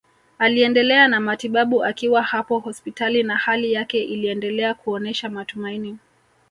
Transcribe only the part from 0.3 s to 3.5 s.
Aliendelea na matibabu akiwa hapo hospitali na